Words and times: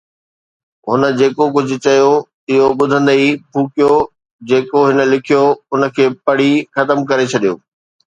هن 0.87 1.01
جيڪو 1.19 1.45
ڪجهه 1.57 1.77
چيو، 1.83 2.07
اهو 2.51 2.67
ٻڌندي 2.79 3.15
ئي 3.21 3.29
ڦوڪيو، 3.53 3.93
جيڪو 4.49 4.79
هن 4.89 4.97
لکيو، 5.11 5.45
ان 5.73 5.81
کي 5.95 6.05
پڙهي 6.25 6.53
ختم 6.75 6.97
ڪري 7.09 7.25
ڇڏيو. 7.33 7.53